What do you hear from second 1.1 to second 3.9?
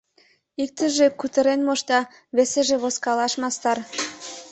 кутырен мошта, весыже возкалаш мастар.